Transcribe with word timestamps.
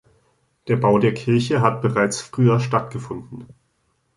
Der 0.67 0.77
Bau 0.77 0.97
der 0.97 1.13
Kirche 1.13 1.61
hat 1.61 1.83
bereits 1.83 2.21
früher 2.21 2.59
stattgefunden. 2.59 3.45